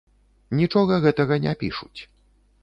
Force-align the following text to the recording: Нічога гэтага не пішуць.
Нічога 0.59 0.97
гэтага 1.03 1.37
не 1.45 1.53
пішуць. 1.65 1.99